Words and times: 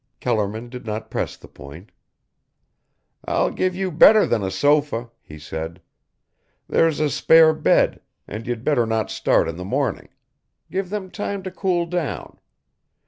Kellerman 0.19 0.69
did 0.69 0.83
not 0.83 1.11
press 1.11 1.37
the 1.37 1.47
point. 1.47 1.91
"I'll 3.23 3.51
give 3.51 3.75
you 3.75 3.91
better 3.91 4.25
than 4.25 4.41
a 4.41 4.49
sofa," 4.49 5.11
he 5.21 5.37
said. 5.37 5.79
"There's 6.67 6.99
a 6.99 7.07
spare 7.07 7.53
bed, 7.53 8.01
and 8.27 8.47
you'd 8.47 8.63
better 8.63 8.87
not 8.87 9.11
start 9.11 9.47
in 9.47 9.57
the 9.57 9.63
morning; 9.63 10.09
give 10.71 10.89
them 10.89 11.11
time 11.11 11.43
to 11.43 11.51
cool 11.51 11.85
down. 11.85 12.39